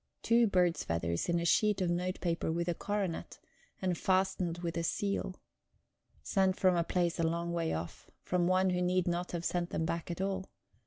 Two 0.23 0.47
bird's 0.47 0.83
feathers 0.83 1.29
in 1.29 1.39
a 1.39 1.45
sheet 1.45 1.79
of 1.79 1.91
note 1.91 2.19
paper 2.21 2.51
with 2.51 2.67
a 2.67 2.73
coronet, 2.73 3.37
and 3.79 3.95
fastened 3.95 4.57
with 4.57 4.75
a 4.75 4.81
seal. 4.81 5.35
Sent 6.23 6.57
from 6.59 6.75
a 6.75 6.83
place 6.83 7.19
a 7.19 7.23
long 7.23 7.53
way 7.53 7.71
off; 7.71 8.09
from 8.23 8.47
one 8.47 8.71
who 8.71 8.81
need 8.81 9.07
not 9.07 9.31
have 9.31 9.45
sent 9.45 9.69
them 9.69 9.85
back 9.85 10.09
at 10.09 10.19
all. 10.19 10.49